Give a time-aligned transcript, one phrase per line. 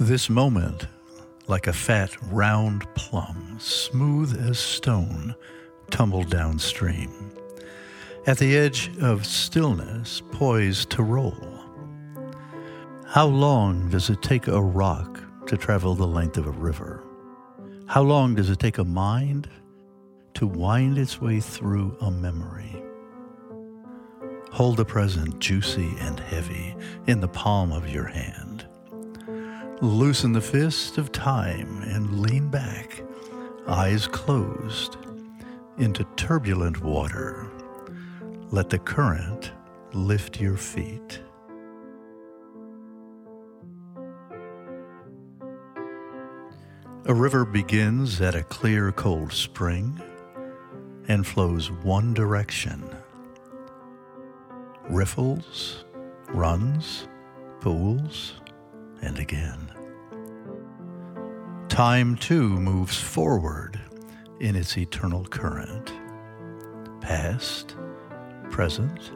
[0.00, 0.86] This moment,
[1.48, 5.34] like a fat, round plum, smooth as stone,
[5.90, 7.10] tumbled downstream.
[8.24, 11.34] At the edge of stillness, poised to roll.
[13.08, 17.02] How long does it take a rock to travel the length of a river?
[17.86, 19.50] How long does it take a mind
[20.34, 22.84] to wind its way through a memory?
[24.52, 26.76] Hold the present juicy and heavy
[27.08, 28.47] in the palm of your hand.
[29.80, 33.00] Loosen the fist of time and lean back,
[33.68, 34.96] eyes closed,
[35.78, 37.46] into turbulent water.
[38.50, 39.52] Let the current
[39.92, 41.20] lift your feet.
[47.04, 50.02] A river begins at a clear, cold spring
[51.06, 52.82] and flows one direction.
[54.90, 55.84] Riffles,
[56.30, 57.06] runs,
[57.60, 58.34] pools,
[59.02, 59.70] and again.
[61.68, 63.80] Time too moves forward
[64.40, 65.92] in its eternal current.
[67.00, 67.76] Past,
[68.50, 69.12] present,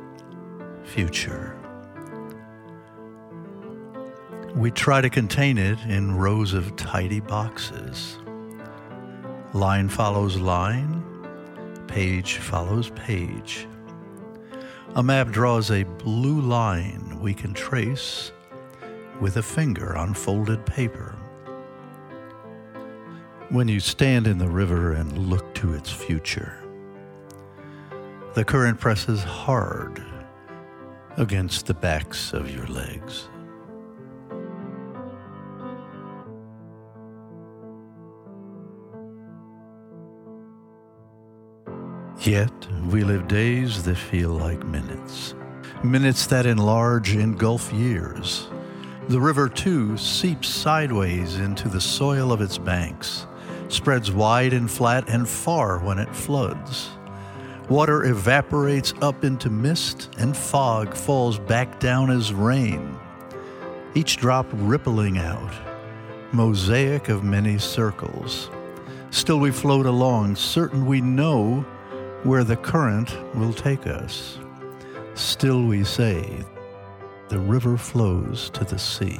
[0.84, 1.58] future.
[4.55, 8.19] We try to contain it in rows of tidy boxes.
[9.55, 11.02] Line follows line,
[11.89, 13.67] page follows page.
[14.94, 18.33] A map draws a blue line we can trace
[19.23, 21.15] with a finger on folded paper.
[23.51, 26.59] When you stand in the river and look to its future,
[28.34, 30.05] the current presses hard
[31.19, 33.29] against the backs of your legs.
[42.19, 42.53] Yet
[42.89, 45.36] we live days that feel like minutes,
[45.84, 48.48] minutes that enlarge, engulf years.
[49.08, 53.27] The river, too, seeps sideways into the soil of its banks,
[53.69, 56.90] spreads wide and flat and far when it floods.
[57.68, 62.96] Water evaporates up into mist, and fog falls back down as rain,
[63.95, 65.52] each drop rippling out,
[66.33, 68.51] mosaic of many circles.
[69.11, 71.67] Still, we float along, certain we know
[72.23, 74.39] where the current will take us.
[75.14, 76.45] Still, we say,
[77.33, 79.19] the river flows to the sea.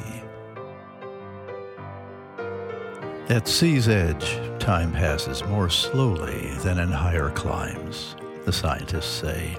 [3.31, 8.15] At sea's edge, time passes more slowly than in higher climes,
[8.45, 9.57] the scientists say,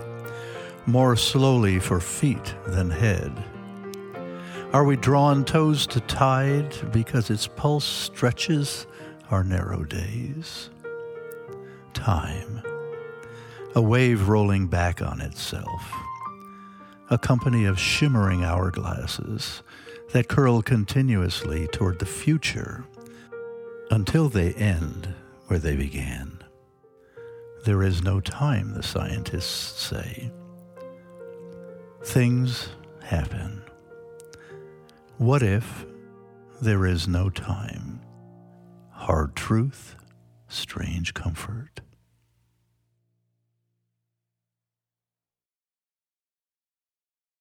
[0.85, 3.33] more slowly for feet than head.
[4.71, 8.85] Are we drawn toes to tide because its pulse stretches
[9.31, 10.69] our narrow days?
[11.95, 12.61] Time
[13.75, 15.91] a wave rolling back on itself,
[17.09, 19.61] a company of shimmering hourglasses
[20.11, 22.85] that curl continuously toward the future
[23.91, 25.13] until they end
[25.47, 26.43] where they began.
[27.65, 30.31] There is no time, the scientists say.
[32.03, 32.69] Things
[33.01, 33.61] happen.
[35.17, 35.85] What if
[36.61, 38.01] there is no time?
[38.91, 39.95] Hard truth,
[40.47, 41.82] strange comfort.